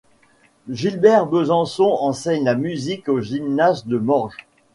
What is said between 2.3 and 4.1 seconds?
la musique au gymnase de